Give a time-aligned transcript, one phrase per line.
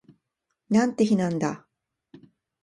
[0.71, 1.67] なんて日なんだ